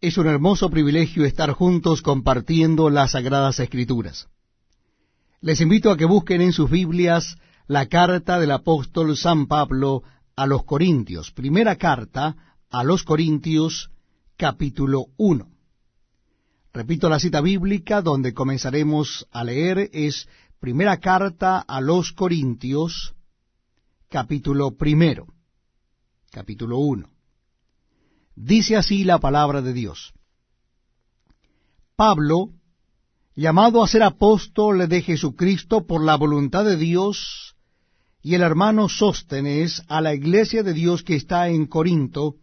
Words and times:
Es 0.00 0.18
un 0.18 0.26
hermoso 0.26 0.68
privilegio 0.68 1.24
estar 1.24 1.52
juntos 1.52 2.02
compartiendo 2.02 2.90
las 2.90 3.12
Sagradas 3.12 3.60
Escrituras. 3.60 4.28
Les 5.40 5.62
invito 5.62 5.90
a 5.90 5.96
que 5.96 6.04
busquen 6.04 6.42
en 6.42 6.52
sus 6.52 6.70
Biblias 6.70 7.38
la 7.66 7.86
carta 7.86 8.38
del 8.38 8.50
apóstol 8.50 9.16
San 9.16 9.46
Pablo 9.46 10.02
a 10.36 10.46
los 10.46 10.64
Corintios, 10.64 11.32
primera 11.32 11.76
carta 11.76 12.36
a 12.70 12.84
los 12.84 13.04
Corintios, 13.04 13.90
capítulo 14.36 15.06
1. 15.16 15.48
Repito 16.74 17.08
la 17.08 17.18
cita 17.18 17.40
bíblica 17.40 18.02
donde 18.02 18.34
comenzaremos 18.34 19.26
a 19.30 19.44
leer 19.44 19.88
es 19.94 20.28
primera 20.60 20.98
carta 20.98 21.58
a 21.60 21.80
los 21.80 22.12
Corintios, 22.12 23.14
capítulo 24.10 24.76
primero, 24.76 25.26
capítulo 26.30 26.80
1. 26.80 27.15
Dice 28.46 28.76
así 28.76 29.02
la 29.02 29.18
palabra 29.18 29.60
de 29.60 29.72
Dios. 29.72 30.14
Pablo, 31.96 32.50
llamado 33.34 33.82
a 33.82 33.88
ser 33.88 34.04
apóstol 34.04 34.88
de 34.88 35.02
Jesucristo 35.02 35.84
por 35.84 36.04
la 36.04 36.14
voluntad 36.14 36.64
de 36.64 36.76
Dios, 36.76 37.56
y 38.22 38.36
el 38.36 38.42
hermano 38.42 38.88
Sóstenes 38.88 39.82
a 39.88 40.00
la 40.00 40.14
iglesia 40.14 40.62
de 40.62 40.74
Dios 40.74 41.02
que 41.02 41.16
está 41.16 41.48
en 41.48 41.66
Corinto, 41.66 42.36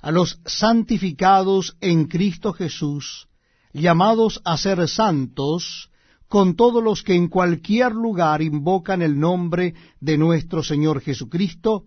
a 0.00 0.10
los 0.10 0.40
santificados 0.46 1.76
en 1.82 2.06
Cristo 2.06 2.54
Jesús, 2.54 3.28
llamados 3.74 4.40
a 4.46 4.56
ser 4.56 4.88
santos, 4.88 5.90
con 6.28 6.56
todos 6.56 6.82
los 6.82 7.02
que 7.02 7.14
en 7.14 7.28
cualquier 7.28 7.92
lugar 7.92 8.40
invocan 8.40 9.02
el 9.02 9.20
nombre 9.20 9.74
de 10.00 10.16
nuestro 10.16 10.62
Señor 10.62 11.02
Jesucristo, 11.02 11.84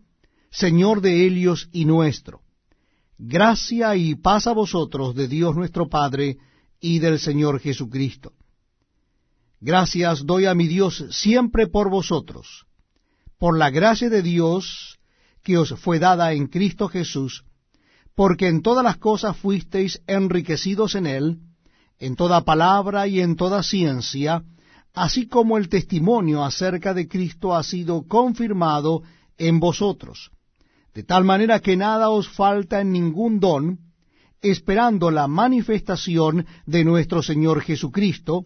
Señor 0.52 1.02
de 1.02 1.26
ellos 1.26 1.68
y 1.72 1.86
nuestro 1.86 2.42
Gracia 3.24 3.96
y 3.96 4.16
paz 4.16 4.48
a 4.48 4.52
vosotros 4.52 5.14
de 5.14 5.28
Dios 5.28 5.56
nuestro 5.56 5.88
Padre 5.88 6.40
y 6.80 6.98
del 6.98 7.20
Señor 7.20 7.60
Jesucristo. 7.60 8.34
Gracias 9.60 10.26
doy 10.26 10.48
a 10.48 10.56
mi 10.56 10.66
Dios 10.66 11.06
siempre 11.12 11.68
por 11.68 11.92
vosotros, 11.92 12.66
por 13.38 13.60
la 13.60 13.70
gracia 13.70 14.10
de 14.10 14.24
Dios 14.24 14.98
que 15.44 15.60
os 15.60 15.80
fue 15.80 16.00
dada 16.00 16.34
en 16.34 16.48
Cristo 16.48 16.88
Jesús, 16.88 17.46
porque 18.16 18.48
en 18.48 18.64
todas 18.64 18.84
las 18.84 18.98
cosas 18.98 19.38
fuisteis 19.38 20.02
enriquecidos 20.08 20.96
en 20.96 21.06
Él, 21.06 21.38
en 22.00 22.16
toda 22.16 22.44
palabra 22.44 23.06
y 23.06 23.22
en 23.22 23.36
toda 23.36 23.62
ciencia, 23.62 24.44
así 24.96 25.28
como 25.28 25.60
el 25.60 25.70
testimonio 25.70 26.44
acerca 26.44 26.96
de 26.96 27.08
Cristo 27.08 27.54
ha 27.54 27.62
sido 27.62 28.02
confirmado 28.08 29.04
en 29.38 29.60
vosotros 29.60 30.32
de 30.94 31.04
tal 31.04 31.24
manera 31.24 31.60
que 31.60 31.78
nada 31.78 32.10
os 32.10 32.28
falta 32.30 32.82
en 32.82 32.92
ningún 32.92 33.40
don, 33.40 33.80
esperando 34.42 35.12
la 35.12 35.28
manifestación 35.28 36.46
de 36.66 36.84
nuestro 36.84 37.22
Señor 37.22 37.62
Jesucristo, 37.62 38.46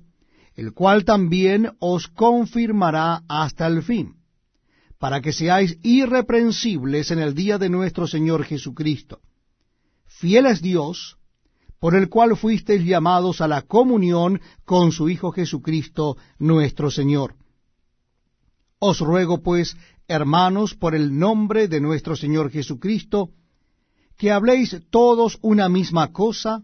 el 0.56 0.74
cual 0.74 1.06
también 1.06 1.72
os 1.80 2.08
confirmará 2.08 3.24
hasta 3.28 3.68
el 3.68 3.82
fin, 3.84 4.16
para 5.00 5.22
que 5.22 5.34
seáis 5.34 5.78
irreprensibles 5.84 7.12
en 7.12 7.20
el 7.20 7.34
día 7.34 7.58
de 7.58 7.70
nuestro 7.70 8.08
Señor 8.08 8.44
Jesucristo. 8.44 9.20
Fiel 10.06 10.46
es 10.46 10.62
Dios, 10.62 11.18
por 11.80 11.96
el 11.96 12.10
cual 12.10 12.38
fuisteis 12.38 12.84
llamados 12.86 13.42
a 13.42 13.48
la 13.48 13.62
comunión 13.64 14.40
con 14.64 14.92
su 14.92 15.10
Hijo 15.10 15.32
Jesucristo 15.32 16.18
nuestro 16.40 16.90
Señor. 16.90 17.36
Os 18.80 19.00
ruego 19.00 19.42
pues, 19.42 19.76
hermanos, 20.08 20.76
por 20.76 20.96
el 20.96 21.18
nombre 21.18 21.68
de 21.68 21.80
nuestro 21.82 22.16
Señor 22.16 22.52
Jesucristo, 22.52 23.30
que 24.18 24.32
habléis 24.32 24.78
todos 24.90 25.38
una 25.42 25.70
misma 25.70 26.12
cosa, 26.12 26.64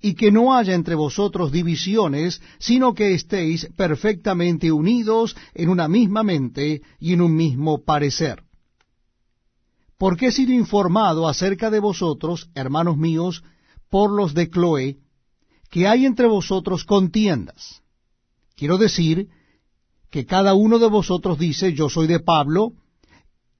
y 0.00 0.14
que 0.14 0.32
no 0.32 0.54
haya 0.54 0.74
entre 0.74 0.94
vosotros 0.94 1.52
divisiones, 1.52 2.40
sino 2.58 2.94
que 2.94 3.14
estéis 3.14 3.68
perfectamente 3.76 4.72
unidos 4.72 5.36
en 5.54 5.68
una 5.68 5.88
misma 5.88 6.22
mente 6.22 6.82
y 6.98 7.12
en 7.12 7.20
un 7.20 7.36
mismo 7.36 7.84
parecer. 7.84 8.42
Porque 9.98 10.28
he 10.28 10.32
sido 10.32 10.52
informado 10.52 11.28
acerca 11.28 11.70
de 11.70 11.80
vosotros, 11.80 12.48
hermanos 12.54 12.96
míos, 12.96 13.44
por 13.90 14.10
los 14.10 14.32
de 14.32 14.48
Cloé, 14.48 14.96
que 15.70 15.86
hay 15.86 16.06
entre 16.06 16.26
vosotros 16.26 16.84
contiendas. 16.84 17.82
Quiero 18.56 18.78
decir 18.78 19.28
que 20.10 20.26
cada 20.26 20.54
uno 20.54 20.78
de 20.78 20.88
vosotros 20.88 21.38
dice, 21.38 21.72
yo 21.72 21.88
soy 21.88 22.06
de 22.08 22.20
Pablo, 22.20 22.72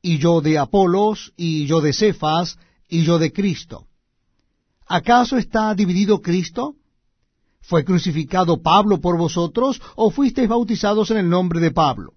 y 0.02 0.18
yo 0.18 0.40
de 0.40 0.58
Apolos, 0.58 1.32
y 1.36 1.66
yo 1.66 1.80
de 1.80 1.92
Cefas, 1.92 2.58
y 2.88 3.04
yo 3.04 3.18
de 3.18 3.32
Cristo. 3.32 3.86
¿Acaso 4.86 5.36
está 5.36 5.72
dividido 5.74 6.20
Cristo? 6.20 6.74
¿Fue 7.60 7.84
crucificado 7.84 8.60
Pablo 8.60 9.00
por 9.00 9.16
vosotros, 9.16 9.80
o 9.94 10.10
fuisteis 10.10 10.48
bautizados 10.48 11.10
en 11.12 11.18
el 11.18 11.28
nombre 11.28 11.60
de 11.60 11.70
Pablo? 11.70 12.14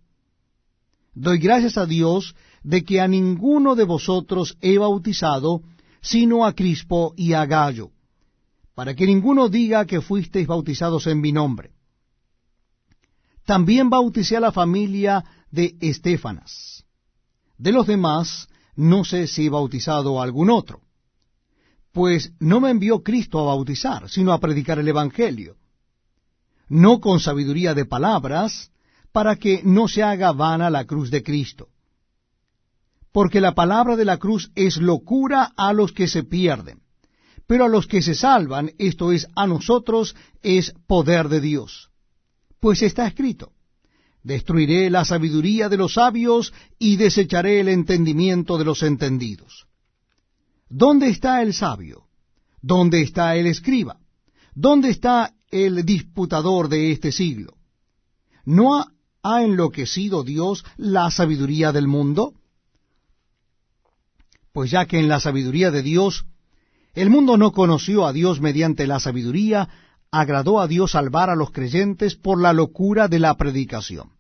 Doy 1.14 1.38
gracias 1.38 1.78
a 1.78 1.86
Dios 1.86 2.36
de 2.64 2.84
que 2.84 3.00
a 3.02 3.08
ninguno 3.08 3.76
de 3.76 3.84
vosotros 3.84 4.58
he 4.62 4.80
bautizado, 4.80 5.62
sino 6.02 6.46
a 6.46 6.54
Crispo 6.54 7.14
y 7.16 7.34
a 7.34 7.46
Gallo, 7.46 7.92
para 8.74 8.96
que 8.96 9.06
ninguno 9.06 9.48
diga 9.48 9.86
que 9.86 10.02
fuisteis 10.02 10.48
bautizados 10.48 11.06
en 11.06 11.22
mi 11.22 11.32
nombre. 11.32 11.72
También 13.46 13.90
bauticé 13.90 14.38
a 14.38 14.40
la 14.40 14.52
familia 14.52 15.24
de 15.52 15.76
Estefanas. 15.82 16.86
De 17.58 17.72
los 17.72 17.86
demás, 17.88 18.48
no 18.76 19.04
sé 19.04 19.28
si 19.28 19.46
he 19.46 19.50
bautizado 19.50 20.20
a 20.20 20.24
algún 20.24 20.50
otro, 20.50 20.82
pues 21.92 22.32
no 22.40 22.60
me 22.60 22.72
envió 22.72 23.04
Cristo 23.04 23.40
a 23.40 23.56
bautizar, 23.56 24.10
sino 24.10 24.34
a 24.34 24.40
predicar 24.40 24.80
el 24.80 24.88
Evangelio, 24.88 25.58
no 26.68 27.00
con 27.00 27.20
sabiduría 27.20 27.74
de 27.74 27.86
palabras, 27.86 28.72
para 29.12 29.36
que 29.36 29.62
no 29.64 29.88
se 29.88 30.02
haga 30.02 30.32
vana 30.32 30.72
la 30.72 30.86
cruz 30.86 31.12
de 31.12 31.22
Cristo. 31.22 31.68
Porque 33.12 33.40
la 33.42 33.54
palabra 33.54 33.96
de 33.96 34.06
la 34.06 34.18
cruz 34.18 34.52
es 34.56 34.78
locura 34.78 35.52
a 35.56 35.72
los 35.72 35.92
que 35.92 36.08
se 36.08 36.24
pierden, 36.24 36.82
pero 37.46 37.66
a 37.66 37.70
los 37.70 37.86
que 37.86 38.02
se 38.02 38.16
salvan, 38.16 38.72
esto 38.80 39.12
es, 39.12 39.28
a 39.36 39.46
nosotros, 39.46 40.16
es 40.42 40.74
poder 40.88 41.30
de 41.30 41.42
Dios 41.42 41.93
pues 42.64 42.82
está 42.82 43.06
escrito, 43.08 43.52
destruiré 44.24 44.90
la 44.90 45.04
sabiduría 45.04 45.68
de 45.68 45.76
los 45.76 45.96
sabios 45.96 46.54
y 46.80 46.96
desecharé 46.96 47.60
el 47.60 47.68
entendimiento 47.68 48.58
de 48.58 48.64
los 48.64 48.84
entendidos. 48.84 49.68
¿Dónde 50.70 51.10
está 51.10 51.42
el 51.42 51.54
sabio? 51.54 52.06
¿Dónde 52.62 53.02
está 53.02 53.36
el 53.36 53.48
escriba? 53.48 53.98
¿Dónde 54.56 54.92
está 54.92 55.34
el 55.52 55.84
disputador 55.84 56.70
de 56.70 56.94
este 56.94 57.12
siglo? 57.12 57.58
¿No 58.46 58.78
ha, 58.78 58.94
ha 59.24 59.44
enloquecido 59.44 60.24
Dios 60.24 60.64
la 60.78 61.12
sabiduría 61.12 61.74
del 61.74 61.90
mundo? 61.90 62.34
Pues 64.54 64.72
ya 64.72 64.86
que 64.86 65.00
en 65.00 65.10
la 65.10 65.20
sabiduría 65.20 65.70
de 65.70 65.82
Dios 65.82 66.24
el 66.94 67.10
mundo 67.10 67.36
no 67.36 67.52
conoció 67.52 68.06
a 68.06 68.14
Dios 68.14 68.40
mediante 68.40 68.88
la 68.88 69.02
sabiduría, 69.02 69.68
agradó 70.14 70.62
a 70.62 70.68
Dios 70.68 70.92
salvar 70.92 71.32
a 71.32 71.36
los 71.36 71.50
creyentes 71.50 72.14
por 72.14 72.40
la 72.40 72.54
locura 72.54 73.08
de 73.08 73.18
la 73.18 73.36
predicación. 73.36 74.12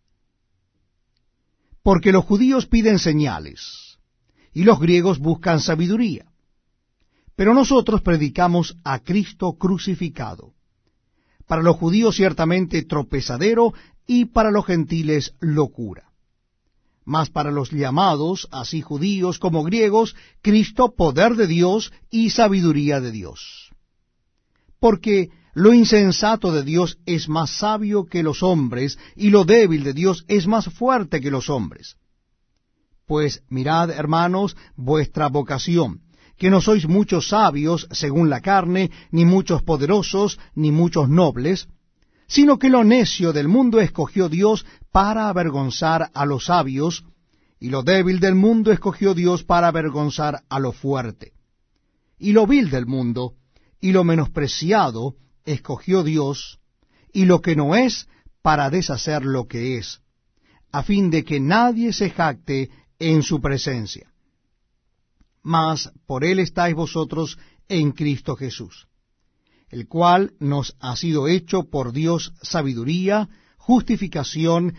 Porque 1.83 2.11
los 2.11 2.25
judíos 2.25 2.65
piden 2.65 2.97
señales 2.97 3.99
y 4.53 4.63
los 4.63 4.79
griegos 4.79 5.19
buscan 5.19 5.59
sabiduría. 5.59 6.25
Pero 7.35 7.53
nosotros 7.53 8.01
predicamos 8.01 8.75
a 8.83 9.03
Cristo 9.03 9.53
crucificado. 9.53 10.55
Para 11.45 11.61
los 11.61 11.75
judíos 11.75 12.15
ciertamente 12.15 12.81
tropezadero 12.81 13.73
y 14.07 14.25
para 14.25 14.49
los 14.49 14.65
gentiles 14.65 15.35
locura. 15.41 16.09
Mas 17.05 17.29
para 17.29 17.51
los 17.51 17.69
llamados, 17.69 18.47
así 18.51 18.81
judíos 18.81 19.37
como 19.37 19.63
griegos, 19.63 20.15
Cristo 20.41 20.95
poder 20.95 21.35
de 21.35 21.45
Dios 21.45 21.93
y 22.09 22.31
sabiduría 22.31 22.99
de 22.99 23.11
Dios. 23.11 23.69
Porque 24.79 25.29
lo 25.53 25.73
insensato 25.73 26.51
de 26.51 26.63
Dios 26.63 26.97
es 27.05 27.29
más 27.29 27.51
sabio 27.51 28.05
que 28.05 28.23
los 28.23 28.41
hombres, 28.41 28.97
y 29.15 29.29
lo 29.29 29.45
débil 29.45 29.83
de 29.83 29.93
Dios 29.93 30.25
es 30.27 30.47
más 30.47 30.65
fuerte 30.65 31.21
que 31.21 31.29
los 31.29 31.49
hombres. 31.49 31.97
Pues 33.05 33.43
mirad, 33.49 33.91
hermanos, 33.91 34.57
vuestra 34.75 35.29
vocación, 35.29 36.01
que 36.37 36.49
no 36.49 36.59
sois 36.59 36.87
muchos 36.87 37.27
sabios 37.29 37.87
según 37.91 38.29
la 38.29 38.41
carne, 38.41 38.89
ni 39.11 39.25
muchos 39.25 39.61
poderosos, 39.61 40.39
ni 40.55 40.71
muchos 40.71 41.07
nobles, 41.07 41.67
sino 42.27 42.57
que 42.57 42.69
lo 42.69 42.83
necio 42.83 43.31
del 43.31 43.47
mundo 43.47 43.79
escogió 43.79 44.29
Dios 44.29 44.65
para 44.91 45.29
avergonzar 45.29 46.09
a 46.15 46.25
los 46.25 46.45
sabios, 46.45 47.05
y 47.59 47.69
lo 47.69 47.83
débil 47.83 48.19
del 48.19 48.33
mundo 48.33 48.71
escogió 48.71 49.13
Dios 49.13 49.43
para 49.43 49.67
avergonzar 49.67 50.41
a 50.49 50.59
lo 50.59 50.71
fuerte. 50.71 51.33
Y 52.17 52.31
lo 52.31 52.47
vil 52.47 52.71
del 52.71 52.87
mundo, 52.87 53.33
y 53.79 53.91
lo 53.91 54.03
menospreciado, 54.03 55.15
escogió 55.45 56.03
Dios, 56.03 56.59
y 57.11 57.25
lo 57.25 57.41
que 57.41 57.55
no 57.55 57.75
es, 57.75 58.07
para 58.41 58.69
deshacer 58.69 59.23
lo 59.23 59.47
que 59.47 59.77
es, 59.77 60.01
a 60.71 60.83
fin 60.83 61.09
de 61.09 61.23
que 61.23 61.39
nadie 61.39 61.93
se 61.93 62.09
jacte 62.09 62.69
en 62.99 63.23
su 63.23 63.39
presencia. 63.39 64.11
Mas 65.41 65.91
por 66.05 66.23
él 66.23 66.39
estáis 66.39 66.75
vosotros 66.75 67.37
en 67.67 67.91
Cristo 67.91 68.35
Jesús, 68.35 68.87
el 69.69 69.87
cual 69.87 70.33
nos 70.39 70.75
ha 70.79 70.95
sido 70.95 71.27
hecho 71.27 71.63
por 71.69 71.93
Dios 71.93 72.33
sabiduría, 72.41 73.29
justificación, 73.57 74.75